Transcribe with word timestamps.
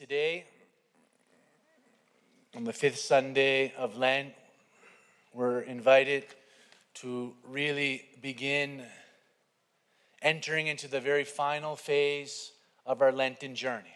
Today, 0.00 0.46
on 2.56 2.64
the 2.64 2.72
fifth 2.72 3.00
Sunday 3.00 3.74
of 3.76 3.98
Lent, 3.98 4.32
we're 5.34 5.60
invited 5.60 6.24
to 6.94 7.34
really 7.46 8.06
begin 8.22 8.82
entering 10.22 10.68
into 10.68 10.88
the 10.88 11.02
very 11.02 11.24
final 11.24 11.76
phase 11.76 12.52
of 12.86 13.02
our 13.02 13.12
Lenten 13.12 13.54
journey. 13.54 13.94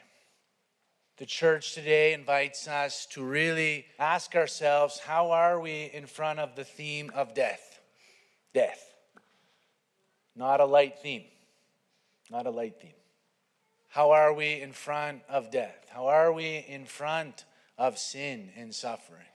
The 1.16 1.24
church 1.24 1.72
today 1.72 2.12
invites 2.12 2.68
us 2.68 3.06
to 3.12 3.24
really 3.24 3.86
ask 3.98 4.36
ourselves 4.36 4.98
how 4.98 5.30
are 5.30 5.58
we 5.58 5.84
in 5.84 6.04
front 6.04 6.38
of 6.38 6.54
the 6.54 6.64
theme 6.64 7.10
of 7.14 7.32
death? 7.32 7.80
Death. 8.52 8.92
Not 10.36 10.60
a 10.60 10.66
light 10.66 10.98
theme. 10.98 11.24
Not 12.30 12.46
a 12.46 12.50
light 12.50 12.74
theme. 12.78 12.92
How 13.94 14.10
are 14.10 14.32
we 14.32 14.60
in 14.60 14.72
front 14.72 15.22
of 15.28 15.52
death? 15.52 15.86
How 15.88 16.08
are 16.08 16.32
we 16.32 16.64
in 16.66 16.84
front 16.84 17.44
of 17.78 17.96
sin 17.96 18.50
and 18.56 18.74
suffering? 18.74 19.30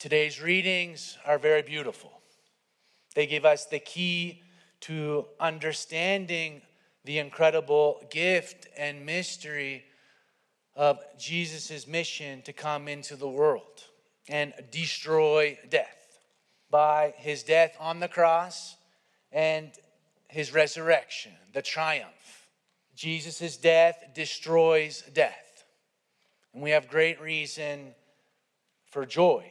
Today's 0.00 0.42
readings 0.42 1.16
are 1.24 1.38
very 1.38 1.62
beautiful. 1.62 2.20
They 3.14 3.28
give 3.28 3.44
us 3.44 3.66
the 3.66 3.78
key 3.78 4.42
to 4.80 5.26
understanding 5.38 6.62
the 7.04 7.20
incredible 7.20 8.04
gift 8.10 8.66
and 8.76 9.06
mystery 9.06 9.84
of 10.74 10.98
Jesus' 11.16 11.86
mission 11.86 12.42
to 12.42 12.52
come 12.52 12.88
into 12.88 13.14
the 13.14 13.28
world 13.28 13.84
and 14.28 14.52
destroy 14.72 15.56
death 15.70 16.18
by 16.72 17.14
his 17.18 17.44
death 17.44 17.76
on 17.78 18.00
the 18.00 18.08
cross 18.08 18.74
and 19.30 19.70
his 20.26 20.52
resurrection, 20.52 21.30
the 21.52 21.62
triumph. 21.62 22.41
Jesus' 22.94 23.56
death 23.56 24.04
destroys 24.14 25.02
death. 25.12 25.64
And 26.52 26.62
we 26.62 26.70
have 26.70 26.88
great 26.88 27.20
reason 27.20 27.94
for 28.90 29.06
joy 29.06 29.44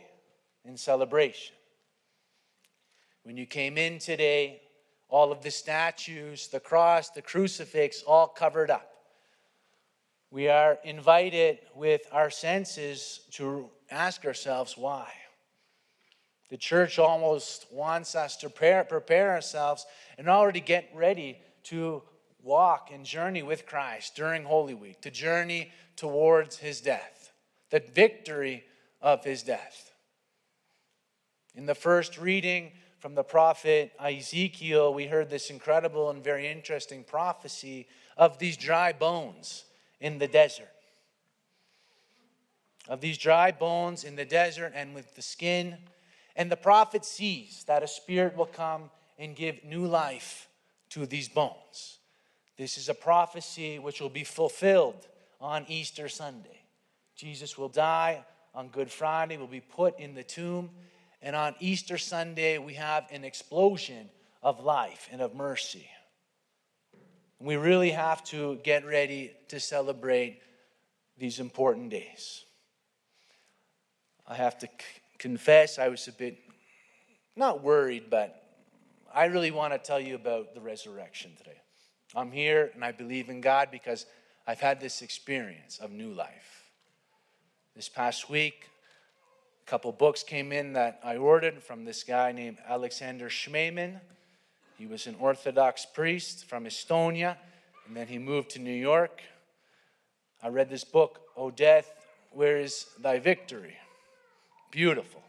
and 0.66 0.80
celebration. 0.80 1.56
When 3.24 3.38
you 3.38 3.46
came 3.46 3.78
in 3.78 4.00
today, 4.00 4.62
all 5.10 5.32
of 5.32 5.42
the 5.42 5.52
statues, 5.52 6.48
the 6.48 6.60
cross, 6.60 7.10
the 7.10 7.22
crucifix, 7.22 8.04
all 8.04 8.28
covered 8.28 8.70
up. 8.70 8.88
We 10.32 10.48
are 10.48 10.78
invited 10.84 11.60
with 11.76 12.02
our 12.12 12.30
senses 12.30 13.22
to 13.32 13.70
ask 13.90 14.26
ourselves 14.26 14.78
why. 14.78 15.12
The 16.50 16.58
church 16.58 17.00
almost 17.00 17.68
wants 17.72 18.16
us 18.16 18.38
to 18.38 18.50
prepare, 18.50 18.84
prepare 18.84 19.32
ourselves 19.32 19.86
and 20.18 20.30
already 20.30 20.62
get 20.62 20.90
ready 20.94 21.38
to 21.64 22.04
walk 22.44 22.90
and 22.92 23.06
journey 23.06 23.44
with 23.44 23.66
Christ 23.66 24.16
during 24.16 24.44
Holy 24.44 24.74
Week, 24.74 25.02
to 25.02 25.12
journey 25.12 25.72
towards 25.96 26.58
his 26.58 26.82
death, 26.82 27.32
the 27.70 27.80
victory 27.80 28.64
of 29.02 29.24
his 29.24 29.44
death. 29.44 29.92
In 31.56 31.66
the 31.66 31.76
first 31.76 32.18
reading, 32.18 32.72
from 33.02 33.16
the 33.16 33.24
prophet 33.24 33.92
Ezekiel, 34.00 34.94
we 34.94 35.08
heard 35.08 35.30
this 35.30 35.50
incredible 35.50 36.12
and 36.12 36.24
very 36.24 36.48
interesting 36.48 37.04
prophecy 37.04 37.88
of 38.16 38.38
these 38.38 38.56
dry 38.56 38.94
bones 38.94 39.66
in 40.00 40.20
the 40.20 40.28
desert. 40.28 40.70
Of 42.88 43.02
these 43.02 43.18
dry 43.18 43.52
bones 43.52 44.04
in 44.04 44.16
the 44.16 44.26
desert 44.26 44.74
and 44.76 44.94
with 44.94 45.16
the 45.16 45.24
skin. 45.24 45.78
And 46.36 46.52
the 46.52 46.58
prophet 46.58 47.04
sees 47.04 47.64
that 47.64 47.82
a 47.82 47.88
spirit 47.88 48.38
will 48.38 48.46
come 48.46 48.92
and 49.18 49.36
give 49.36 49.64
new 49.64 49.88
life 49.88 50.48
to 50.90 51.08
these 51.08 51.28
bones. 51.28 51.98
This 52.58 52.78
is 52.78 52.90
a 52.90 52.94
prophecy 52.94 53.80
which 53.80 54.02
will 54.02 54.10
be 54.10 54.24
fulfilled 54.24 55.08
on 55.40 55.66
Easter 55.68 56.08
Sunday. 56.10 56.64
Jesus 57.16 57.58
will 57.58 57.70
die 57.70 58.24
on 58.54 58.68
Good 58.68 58.92
Friday, 58.92 59.38
will 59.38 59.48
be 59.48 59.62
put 59.62 60.00
in 60.00 60.14
the 60.14 60.24
tomb 60.24 60.70
and 61.22 61.36
on 61.36 61.56
Easter 61.60 61.98
Sunday, 61.98 62.58
we 62.58 62.74
have 62.74 63.06
an 63.12 63.24
explosion 63.24 64.10
of 64.42 64.64
life 64.64 65.08
and 65.12 65.22
of 65.22 65.36
mercy. 65.36 65.88
We 67.40 67.58
really 67.58 67.92
have 67.92 68.24
to 68.26 68.60
get 68.64 68.86
ready 68.86 69.32
to 69.50 69.60
celebrate 69.60 70.42
these 71.18 71.40
important 71.40 71.92
days. 71.92 72.44
I 74.28 74.36
have 74.36 74.58
to 74.60 74.68
c- 74.68 74.72
confess, 75.20 75.78
I 75.78 75.90
was 75.90 76.08
a 76.08 76.12
bit, 76.12 76.40
not 77.36 77.64
worried, 77.64 78.06
but 78.10 78.44
I 79.14 79.26
really 79.26 79.52
want 79.52 79.74
to 79.74 79.80
tell 79.80 80.00
you 80.00 80.16
about 80.16 80.56
the 80.56 80.62
resurrection 80.62 81.32
today. 81.38 81.62
I'm 82.16 82.32
here 82.32 82.72
and 82.74 82.84
I 82.84 82.92
believe 82.92 83.30
in 83.30 83.42
God 83.42 83.70
because 83.72 84.06
I've 84.46 84.60
had 84.60 84.80
this 84.82 85.02
experience 85.02 85.80
of 85.80 85.92
new 85.92 86.14
life. 86.14 86.70
This 87.76 87.88
past 87.88 88.30
week, 88.30 88.70
a 89.66 89.70
couple 89.70 89.92
books 89.92 90.24
came 90.24 90.52
in 90.52 90.74
that 90.74 91.00
I 91.04 91.18
ordered 91.18 91.64
from 91.64 91.86
this 91.86 92.04
guy 92.04 92.32
named 92.32 92.58
Alexander 92.68 93.30
Schmemann. 93.30 94.02
He 94.78 94.88
was 94.88 95.08
an 95.08 95.16
Orthodox 95.20 95.86
priest 95.86 96.50
from 96.50 96.66
Estonia, 96.66 97.38
and 97.88 97.96
then 97.96 98.08
he 98.08 98.18
moved 98.18 98.50
to 98.52 98.60
New 98.60 98.74
York. 98.74 99.22
I 100.44 100.50
read 100.50 100.70
this 100.70 100.84
book, 100.84 101.22
O 101.38 101.50
Death, 101.50 101.94
Where 102.32 102.58
is 102.58 102.88
Thy 103.00 103.20
Victory? 103.20 103.76
Beautiful. 104.72 105.22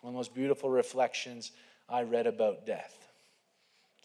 One 0.00 0.10
of 0.10 0.14
the 0.14 0.18
most 0.18 0.34
beautiful 0.34 0.70
reflections 0.70 1.52
I 1.88 2.02
read 2.02 2.26
about 2.26 2.64
death. 2.64 2.96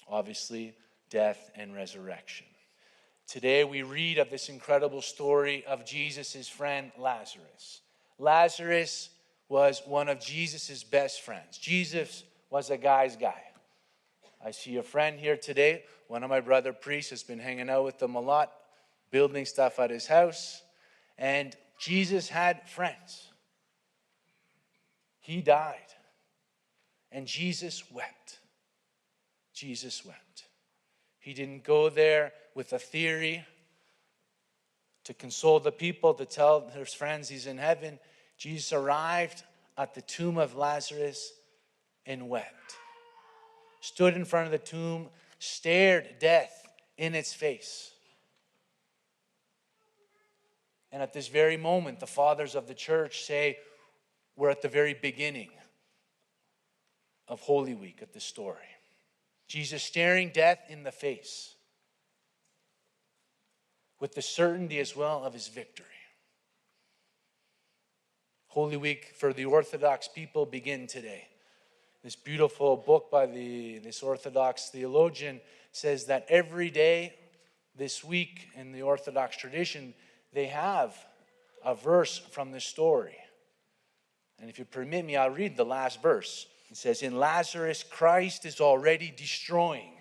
Obviously, 0.10 0.74
death 1.16 1.50
and 1.56 1.74
resurrection. 1.74 2.46
Today 3.26 3.64
we 3.64 3.84
read 3.84 4.18
of 4.18 4.30
this 4.30 4.50
incredible 4.50 5.02
story 5.02 5.64
of 5.66 5.86
Jesus' 5.86 6.50
friend 6.50 6.92
Lazarus. 6.98 7.80
Lazarus 8.20 9.12
was 9.48 9.82
one 9.86 10.10
of 10.10 10.20
Jesus' 10.20 10.84
best 10.84 11.22
friends. 11.22 11.58
Jesus 11.58 12.26
was 12.50 12.70
a 12.70 12.76
guy's 12.76 13.16
guy. 13.16 13.42
I 14.44 14.52
see 14.52 14.76
a 14.76 14.84
friend 14.84 15.18
here 15.18 15.38
today. 15.38 15.86
One 16.10 16.22
of 16.22 16.30
my 16.30 16.42
brother 16.42 16.74
priests 16.74 17.12
has 17.12 17.24
been 17.24 17.40
hanging 17.40 17.70
out 17.70 17.86
with 17.86 17.98
them 17.98 18.16
a 18.16 18.20
lot, 18.20 18.52
building 19.10 19.46
stuff 19.46 19.80
at 19.80 19.92
his 19.92 20.08
house. 20.08 20.64
And 21.18 21.56
Jesus 21.80 22.28
had 22.28 22.68
friends. 22.68 23.30
He 25.22 25.40
died. 25.40 25.94
And 27.10 27.26
Jesus 27.26 27.90
wept. 27.90 28.40
Jesus 29.54 30.06
wept. 30.06 30.44
He 31.26 31.34
didn't 31.34 31.64
go 31.64 31.90
there 31.90 32.34
with 32.54 32.72
a 32.72 32.78
theory 32.78 33.44
to 35.06 35.14
console 35.16 35.60
the 35.60 35.72
people, 35.72 36.14
to 36.14 36.24
tell 36.24 36.70
his 36.70 36.94
friends 36.94 37.28
he's 37.28 37.48
in 37.48 37.58
heaven. 37.58 37.98
Jesus 38.38 38.72
arrived 38.72 39.42
at 39.76 39.96
the 39.96 40.04
tomb 40.04 40.38
of 40.38 40.56
Lazarus 40.56 41.34
and 42.06 42.30
wept. 42.30 42.76
Stood 43.80 44.14
in 44.14 44.24
front 44.24 44.46
of 44.46 44.52
the 44.52 44.60
tomb, 44.60 45.10
stared 45.40 46.20
death 46.20 46.68
in 46.96 47.16
its 47.16 47.34
face. 47.34 47.90
And 50.92 51.02
at 51.02 51.12
this 51.12 51.28
very 51.28 51.58
moment, 51.58 52.00
the 52.00 52.06
fathers 52.06 52.54
of 52.54 52.68
the 52.68 52.76
church 52.76 53.24
say, 53.24 53.58
We're 54.36 54.52
at 54.52 54.62
the 54.62 54.70
very 54.70 54.94
beginning 54.94 55.50
of 57.28 57.40
Holy 57.40 57.74
Week 57.74 58.04
at 58.04 58.14
this 58.14 58.24
story. 58.24 58.75
Jesus 59.48 59.84
staring 59.84 60.30
death 60.30 60.60
in 60.70 60.84
the 60.84 60.92
face 60.92 61.56
with 64.00 64.16
the 64.16 64.22
certainty 64.22 64.80
as 64.80 64.96
well 64.96 65.24
of 65.24 65.34
his 65.34 65.48
victory. 65.48 65.86
Holy 68.48 68.78
Week 68.78 69.14
for 69.18 69.34
the 69.34 69.46
Orthodox 69.46 70.08
people 70.08 70.46
begin 70.46 70.88
today. 70.88 71.28
This 72.04 72.16
beautiful 72.16 72.78
book 72.78 73.10
by 73.12 73.26
the, 73.26 73.80
this 73.80 74.02
Orthodox 74.04 74.70
theologian 74.70 75.42
says 75.72 76.06
that 76.06 76.26
every 76.30 76.70
day 76.70 77.14
this 77.76 78.04
week 78.04 78.48
in 78.56 78.72
the 78.72 78.82
Orthodox 78.82 79.38
tradition, 79.38 79.94
they 80.32 80.46
have 80.46 80.96
a 81.64 81.76
verse 81.76 82.18
from 82.18 82.52
this 82.52 82.64
story. 82.64 83.18
And 84.40 84.50
if 84.50 84.60
you 84.60 84.66
permit 84.66 85.06
me, 85.06 85.16
I'll 85.16 85.32
read 85.32 85.58
the 85.58 85.66
last 85.66 86.02
verse. 86.02 86.48
Says, 86.76 87.02
In 87.02 87.18
Lazarus, 87.18 87.86
Christ 87.90 88.46
is 88.46 88.60
already 88.60 89.14
destroying, 89.16 89.94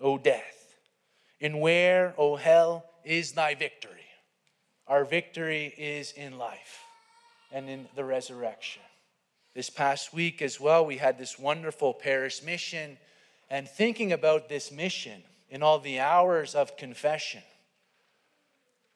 O 0.00 0.16
death. 0.16 0.74
In 1.38 1.60
where, 1.60 2.14
O 2.16 2.36
hell, 2.36 2.86
is 3.04 3.32
thy 3.32 3.54
victory? 3.54 4.06
Our 4.86 5.04
victory 5.04 5.74
is 5.76 6.12
in 6.12 6.38
life 6.38 6.80
and 7.52 7.68
in 7.68 7.88
the 7.94 8.04
resurrection. 8.04 8.80
This 9.54 9.68
past 9.68 10.14
week 10.14 10.40
as 10.40 10.58
well, 10.58 10.86
we 10.86 10.96
had 10.96 11.18
this 11.18 11.38
wonderful 11.38 11.92
parish 11.92 12.42
mission. 12.42 12.96
And 13.50 13.68
thinking 13.68 14.12
about 14.12 14.48
this 14.48 14.72
mission 14.72 15.22
in 15.50 15.62
all 15.62 15.78
the 15.78 16.00
hours 16.00 16.54
of 16.54 16.78
confession, 16.78 17.42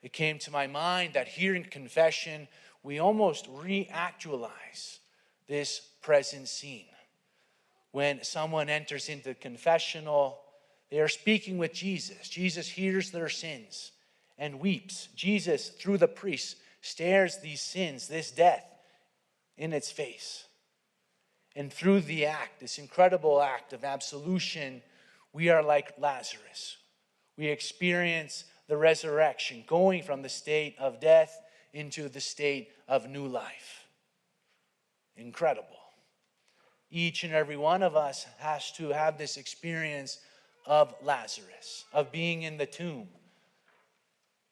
it 0.03 0.15
came 0.15 0.38
to 0.38 0.50
my 0.50 0.67
mind 0.67 1.12
that 1.12 1.29
here 1.29 1.55
in 1.55 1.65
confession, 1.65 2.49
we 2.83 2.99
almost 2.99 3.53
reactualize 3.53 5.00
this 5.47 5.83
present 6.02 6.49
scene. 6.49 6.87
When 7.93 8.23
someone 8.23 8.69
enters 8.69 9.08
into 9.08 9.35
confessional, 9.35 10.38
they 10.91 11.00
are 11.00 11.08
speaking 11.08 11.58
with 11.58 11.73
Jesus. 11.73 12.29
Jesus 12.29 12.69
hears 12.69 13.11
their 13.11 13.29
sins 13.29 13.93
and 14.38 14.61
weeps. 14.61 15.08
Jesus, 15.14 15.69
through 15.69 15.99
the 15.99 16.08
priest, 16.08 16.56
stares 16.81 17.38
these 17.38 17.61
sins, 17.61 18.08
this 18.08 18.31
death, 18.31 18.64
in 19.56 19.73
its 19.73 19.91
face. 19.91 20.44
And 21.56 21.73
through 21.73 22.00
the 22.02 22.26
act, 22.26 22.61
this 22.61 22.79
incredible 22.79 23.43
act 23.43 23.73
of 23.73 23.85
absolution, 23.85 24.82
we 25.32 25.49
are 25.49 25.62
like 25.62 25.94
Lazarus. 25.99 26.76
We 27.37 27.49
experience 27.49 28.44
the 28.69 28.76
resurrection, 28.76 29.64
going 29.67 30.02
from 30.02 30.23
the 30.23 30.29
state 30.29 30.76
of 30.79 31.00
death 31.00 31.41
into 31.73 32.08
the 32.08 32.20
state 32.20 32.70
of 32.88 33.08
new 33.08 33.26
life. 33.26 33.85
Incredible. 35.17 35.80
Each 36.91 37.23
and 37.23 37.33
every 37.33 37.57
one 37.57 37.83
of 37.83 37.95
us 37.95 38.27
has 38.39 38.73
to 38.73 38.89
have 38.89 39.17
this 39.17 39.37
experience 39.37 40.19
of 40.67 40.95
Lazarus, 41.03 41.85
of 41.93 42.11
being 42.11 42.43
in 42.43 42.57
the 42.57 42.67
tomb 42.67 43.09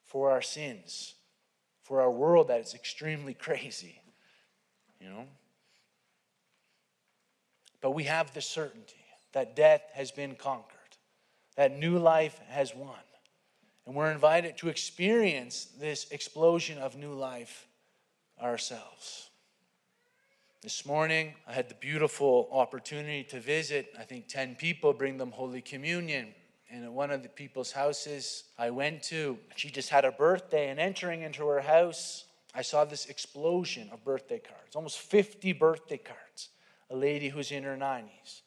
for 0.05 0.31
our 0.31 0.41
sins, 0.41 1.15
for 1.83 2.01
our 2.01 2.11
world 2.11 2.47
that 2.47 2.61
is 2.61 2.73
extremely 2.73 3.33
crazy, 3.45 4.01
you 5.01 5.09
know? 5.09 5.25
But 7.81 7.91
we 7.91 8.03
have 8.05 8.33
the 8.33 8.41
certainty 8.41 8.95
that 9.33 9.55
death 9.55 9.81
has 9.93 10.11
been 10.11 10.35
conquered, 10.35 10.77
that 11.55 11.77
new 11.77 11.97
life 11.97 12.39
has 12.49 12.73
won. 12.75 12.95
And 13.85 13.95
we're 13.95 14.11
invited 14.11 14.57
to 14.57 14.69
experience 14.69 15.65
this 15.79 16.09
explosion 16.11 16.77
of 16.77 16.95
new 16.95 17.13
life 17.13 17.67
ourselves. 18.41 19.29
This 20.61 20.85
morning, 20.85 21.35
I 21.47 21.53
had 21.53 21.69
the 21.69 21.75
beautiful 21.75 22.49
opportunity 22.51 23.23
to 23.29 23.39
visit, 23.39 23.93
I 23.97 24.03
think, 24.03 24.27
10 24.27 24.55
people, 24.55 24.91
bring 24.91 25.17
them 25.17 25.31
Holy 25.31 25.61
Communion. 25.61 26.35
And 26.69 26.83
at 26.83 26.91
one 26.91 27.11
of 27.11 27.23
the 27.23 27.29
people's 27.29 27.71
houses 27.71 28.43
I 28.57 28.69
went 28.69 29.01
to, 29.03 29.37
she 29.55 29.69
just 29.69 29.87
had 29.87 30.03
a 30.03 30.11
birthday, 30.11 30.69
and 30.69 30.77
entering 30.77 31.21
into 31.21 31.47
her 31.47 31.61
house, 31.61 32.25
I 32.53 32.61
saw 32.61 32.83
this 32.83 33.05
explosion 33.05 33.89
of 33.93 34.03
birthday 34.03 34.39
cards 34.39 34.75
almost 34.75 34.99
50 34.99 35.53
birthday 35.53 35.97
cards. 35.97 36.49
A 36.89 36.95
lady 36.95 37.29
who's 37.29 37.53
in 37.53 37.63
her 37.63 37.77
90s. 37.77 38.41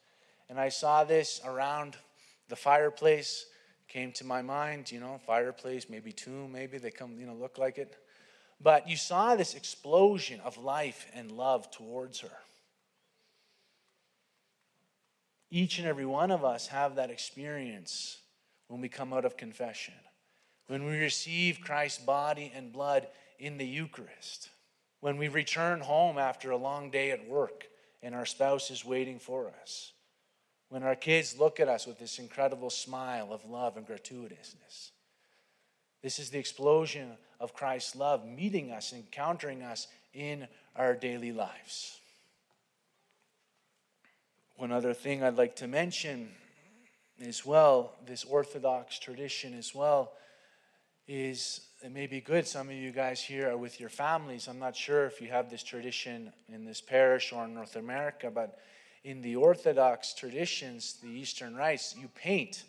And 0.51 0.61
I 0.61 0.69
saw 0.69 1.05
this 1.05 1.41
around 1.47 1.97
the 2.51 2.57
fireplace, 2.57 3.47
came 3.89 4.13
to 4.13 4.27
my 4.27 4.43
mind, 4.43 4.93
you 4.93 5.01
know, 5.01 5.19
fireplace, 5.27 5.89
maybe 5.89 6.13
tomb, 6.13 6.53
maybe 6.53 6.77
they 6.77 6.91
come, 6.91 7.19
you 7.19 7.25
know, 7.25 7.35
look 7.35 7.57
like 7.57 7.79
it. 7.79 7.97
But 8.63 8.89
you 8.89 8.97
saw 8.97 9.35
this 9.35 9.55
explosion 9.55 10.41
of 10.45 10.57
life 10.57 11.07
and 11.15 11.33
love 11.33 11.71
towards 11.71 12.21
her. 12.21 12.37
Each 15.51 15.79
and 15.79 15.87
every 15.87 16.07
one 16.07 16.31
of 16.31 16.45
us 16.45 16.69
have 16.69 16.95
that 16.95 17.11
experience 17.11 18.19
when 18.69 18.81
we 18.81 18.89
come 18.89 19.13
out 19.13 19.25
of 19.25 19.37
confession, 19.37 19.95
when 20.69 20.85
we 20.85 20.99
receive 20.99 21.61
Christ's 21.61 22.03
body 22.03 22.51
and 22.55 22.73
blood 22.73 23.09
in 23.39 23.59
the 23.59 23.67
Eucharist, 23.67 24.49
when 25.01 25.19
we 25.19 25.29
return 25.29 25.81
home 25.81 26.17
after 26.17 26.51
a 26.51 26.57
long 26.57 26.91
day 26.91 27.11
at 27.11 27.29
work 27.29 27.67
and 28.03 28.15
our 28.15 28.25
spouse 28.25 28.71
is 28.71 28.85
waiting 28.85 29.19
for 29.19 29.53
us, 29.61 29.93
when 30.71 30.85
our 30.85 30.95
kids 30.95 31.39
look 31.39 31.61
at 31.61 31.69
us 31.69 31.87
with 31.87 31.99
this 31.99 32.19
incredible 32.19 32.71
smile 32.71 33.31
of 33.31 33.45
love 33.45 33.77
and 33.77 33.87
gratuitousness. 33.87 34.93
This 36.03 36.19
is 36.19 36.31
the 36.31 36.39
explosion 36.39 37.19
of 37.43 37.53
Christ's 37.53 37.97
love 37.97 38.25
meeting 38.25 38.71
us, 38.71 38.93
encountering 38.93 39.63
us 39.63 39.89
in 40.15 40.47
our 40.77 40.95
daily 40.95 41.33
lives. 41.33 41.99
One 44.57 44.71
other 44.71 44.95
thing 44.95 45.25
I'd 45.25 45.37
like 45.37 45.57
to 45.57 45.67
mention 45.67 46.31
as 47.21 47.45
well, 47.45 47.95
this 48.07 48.25
Orthodox 48.25 48.99
tradition 48.99 49.59
as 49.59 49.75
well, 49.75 50.13
is 51.09 51.63
it 51.85 51.91
may 51.91 52.07
be 52.07 52.21
good. 52.21 52.47
Some 52.47 52.69
of 52.69 52.77
you 52.77 52.93
guys 52.93 53.21
here 53.21 53.51
are 53.51 53.57
with 53.57 53.81
your 53.81 53.89
families. 53.89 54.47
I'm 54.47 54.61
not 54.61 54.77
sure 54.77 55.05
if 55.07 55.21
you 55.21 55.29
have 55.29 55.51
this 55.51 55.65
tradition 55.65 56.33
in 56.49 56.65
this 56.65 56.81
parish 56.81 57.33
or 57.33 57.45
in 57.45 57.55
North 57.55 57.75
America, 57.75 58.31
but 58.33 58.61
in 59.03 59.21
the 59.21 59.35
Orthodox 59.35 60.15
traditions, 60.15 60.99
the 61.03 61.11
Eastern 61.11 61.57
rites, 61.57 61.97
you 61.99 62.09
paint 62.15 62.63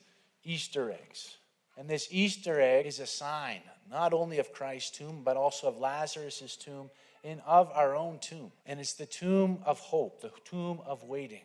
Easter 0.44 0.90
eggs. 0.90 1.38
And 1.78 1.90
this 1.90 2.08
Easter 2.12 2.62
egg 2.62 2.86
is 2.86 3.00
a 3.00 3.08
sign 3.08 3.62
not 3.90 4.14
only 4.14 4.40
of 4.40 4.52
Christ's 4.54 4.98
tomb, 4.98 5.22
but 5.24 5.38
also 5.38 5.68
of 5.68 5.78
Lazarus' 5.78 6.56
tomb 6.56 6.90
and 7.24 7.42
of 7.46 7.72
our 7.74 7.96
own 7.96 8.20
tomb. 8.20 8.52
And 8.66 8.80
it's 8.80 8.94
the 8.94 9.06
tomb 9.06 9.60
of 9.66 9.80
hope, 9.80 10.22
the 10.22 10.32
tomb 10.46 10.80
of 10.86 11.04
waiting. 11.04 11.44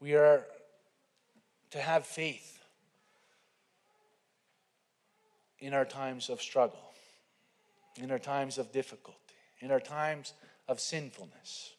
We 0.00 0.14
are 0.14 0.44
to 1.70 1.78
have 1.78 2.06
faith 2.06 2.60
in 5.58 5.74
our 5.74 5.84
times 5.84 6.28
of 6.28 6.40
struggle, 6.42 6.92
in 8.00 8.10
our 8.10 8.18
times 8.18 8.58
of 8.58 8.72
difficulty, 8.72 9.18
in 9.60 9.70
our 9.70 9.80
times 9.80 10.32
of 10.68 10.80
sinfulness. 10.80 11.72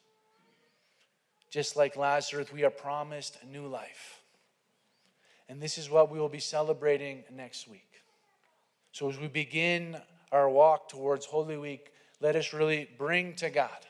Just 1.50 1.76
like 1.76 1.96
Lazarus, 1.96 2.52
we 2.52 2.64
are 2.64 2.70
promised 2.70 3.38
a 3.42 3.46
new 3.46 3.66
life. 3.66 4.22
And 5.48 5.60
this 5.60 5.78
is 5.78 5.90
what 5.90 6.10
we 6.10 6.18
will 6.18 6.28
be 6.28 6.40
celebrating 6.40 7.24
next 7.32 7.68
week. 7.68 8.02
So, 8.92 9.08
as 9.08 9.18
we 9.18 9.28
begin 9.28 9.96
our 10.32 10.48
walk 10.48 10.88
towards 10.88 11.24
Holy 11.26 11.56
Week, 11.56 11.92
let 12.20 12.36
us 12.36 12.52
really 12.52 12.88
bring 12.98 13.34
to 13.36 13.50
God 13.50 13.86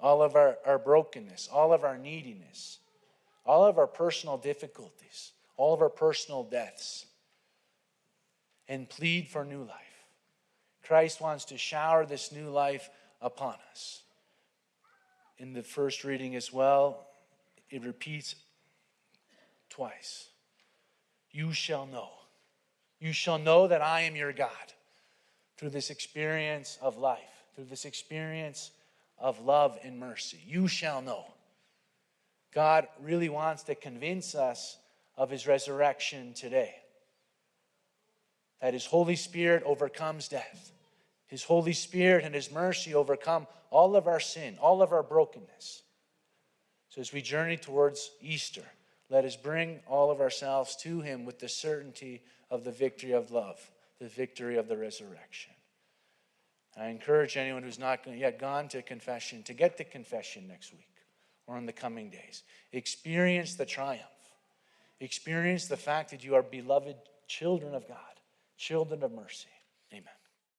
all 0.00 0.22
of 0.22 0.34
our, 0.34 0.58
our 0.66 0.78
brokenness, 0.78 1.48
all 1.52 1.72
of 1.72 1.84
our 1.84 1.98
neediness, 1.98 2.78
all 3.46 3.64
of 3.64 3.78
our 3.78 3.86
personal 3.86 4.36
difficulties, 4.36 5.32
all 5.56 5.74
of 5.74 5.80
our 5.80 5.90
personal 5.90 6.42
deaths, 6.42 7.06
and 8.68 8.88
plead 8.88 9.28
for 9.28 9.44
new 9.44 9.62
life. 9.62 9.78
Christ 10.82 11.20
wants 11.20 11.44
to 11.46 11.58
shower 11.58 12.04
this 12.04 12.32
new 12.32 12.48
life 12.48 12.90
upon 13.20 13.54
us 13.70 14.02
in 15.42 15.52
the 15.52 15.62
first 15.62 16.04
reading 16.04 16.36
as 16.36 16.52
well, 16.52 17.08
it 17.68 17.84
repeats 17.84 18.36
twice. 19.68 20.28
You 21.32 21.52
shall 21.52 21.86
know. 21.86 22.10
You 23.00 23.12
shall 23.12 23.38
know 23.38 23.66
that 23.68 23.82
I 23.82 24.02
am 24.02 24.14
your 24.14 24.32
God 24.32 24.50
through 25.56 25.70
this 25.70 25.90
experience 25.90 26.78
of 26.80 26.98
life, 26.98 27.18
through 27.54 27.64
this 27.64 27.84
experience 27.84 28.70
of 29.18 29.40
love 29.40 29.78
and 29.82 29.98
mercy. 29.98 30.40
You 30.46 30.68
shall 30.68 31.02
know. 31.02 31.24
God 32.52 32.86
really 33.00 33.28
wants 33.28 33.62
to 33.64 33.74
convince 33.74 34.34
us 34.34 34.76
of 35.16 35.30
his 35.30 35.46
resurrection 35.46 36.34
today. 36.34 36.74
That 38.60 38.74
his 38.74 38.86
Holy 38.86 39.16
Spirit 39.16 39.62
overcomes 39.64 40.28
death. 40.28 40.72
His 41.26 41.42
Holy 41.42 41.72
Spirit 41.72 42.24
and 42.24 42.34
his 42.34 42.52
mercy 42.52 42.94
overcome 42.94 43.46
all 43.70 43.96
of 43.96 44.06
our 44.06 44.20
sin, 44.20 44.58
all 44.60 44.82
of 44.82 44.92
our 44.92 45.02
brokenness. 45.02 45.82
So 46.90 47.00
as 47.00 47.12
we 47.12 47.22
journey 47.22 47.56
towards 47.56 48.10
Easter, 48.20 48.64
let 49.12 49.26
us 49.26 49.36
bring 49.36 49.80
all 49.86 50.10
of 50.10 50.22
ourselves 50.22 50.74
to 50.76 51.02
Him 51.02 51.26
with 51.26 51.38
the 51.38 51.48
certainty 51.48 52.22
of 52.50 52.64
the 52.64 52.72
victory 52.72 53.12
of 53.12 53.30
love, 53.30 53.60
the 54.00 54.08
victory 54.08 54.56
of 54.56 54.68
the 54.68 54.76
resurrection. 54.78 55.52
I 56.78 56.86
encourage 56.86 57.36
anyone 57.36 57.62
who's 57.62 57.78
not 57.78 58.00
yet 58.06 58.38
gone 58.38 58.68
to 58.68 58.80
confession 58.80 59.42
to 59.42 59.52
get 59.52 59.76
to 59.76 59.84
confession 59.84 60.48
next 60.48 60.72
week 60.72 60.88
or 61.46 61.58
in 61.58 61.66
the 61.66 61.74
coming 61.74 62.08
days. 62.08 62.42
Experience 62.72 63.54
the 63.54 63.66
triumph. 63.66 64.00
Experience 64.98 65.66
the 65.66 65.76
fact 65.76 66.10
that 66.12 66.24
you 66.24 66.34
are 66.34 66.42
beloved 66.42 66.96
children 67.28 67.74
of 67.74 67.86
God, 67.86 67.98
children 68.56 69.02
of 69.02 69.12
mercy. 69.12 69.50
Amen. 69.92 70.21